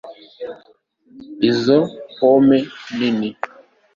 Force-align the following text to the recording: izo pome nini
izo 1.49 1.79
pome 2.17 2.57
nini 2.97 3.29